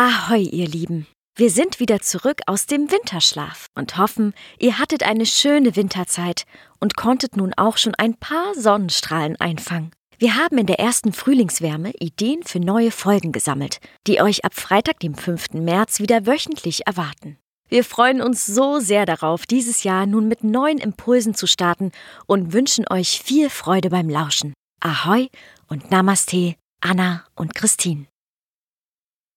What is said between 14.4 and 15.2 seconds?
ab Freitag, dem